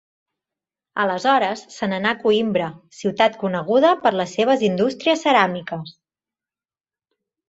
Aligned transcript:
Aleshores 1.01 1.59
se 1.73 1.89
n'anà 1.91 2.13
a 2.15 2.17
Coïmbra, 2.23 2.69
ciutat 2.99 3.37
coneguda 3.43 3.91
per 4.05 4.13
les 4.21 4.33
seves 4.39 4.63
indústries 4.69 5.27
ceràmiques. 5.27 5.93